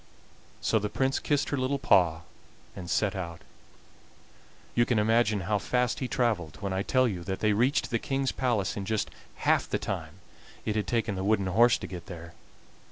So 0.61 0.79
the 0.79 0.89
Prince 0.89 1.19
kissed 1.19 1.49
her 1.49 1.57
little 1.57 1.77
paw 1.77 2.21
and 2.75 2.89
set 2.89 3.15
out. 3.15 3.43
You 4.73 4.83
can 4.83 4.97
imagine 4.97 5.41
how 5.41 5.59
fast 5.59 5.99
he 5.99 6.07
traveled 6.07 6.57
when 6.59 6.73
I 6.73 6.81
tell 6.81 7.07
you 7.07 7.23
that 7.25 7.39
they 7.39 7.53
reached 7.53 7.91
the 7.91 7.99
King's 7.99 8.31
palace 8.31 8.75
in 8.75 8.85
just 8.85 9.11
half 9.45 9.69
the 9.69 9.77
time 9.77 10.15
it 10.65 10.75
had 10.75 10.87
taken 10.87 11.13
the 11.13 11.23
wooden 11.23 11.45
horse 11.45 11.77
to 11.77 11.85
get 11.85 12.07
there. 12.07 12.33